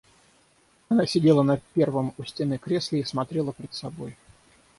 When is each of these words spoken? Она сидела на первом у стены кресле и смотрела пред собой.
Она 0.89 1.05
сидела 1.05 1.43
на 1.43 1.57
первом 1.75 2.15
у 2.17 2.23
стены 2.25 2.57
кресле 2.57 3.01
и 3.01 3.03
смотрела 3.03 3.51
пред 3.51 3.75
собой. 3.75 4.17